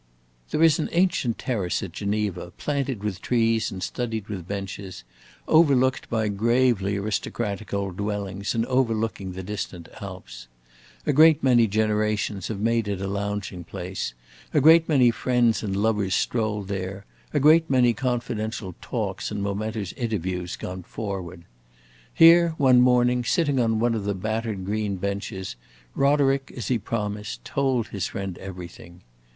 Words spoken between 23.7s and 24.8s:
one of the battered